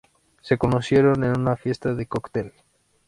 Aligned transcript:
Se 0.41 0.57
conocieron 0.57 1.23
en 1.23 1.39
una 1.39 1.55
fiesta 1.57 1.93
de 1.93 2.07
cóctel. 2.07 2.53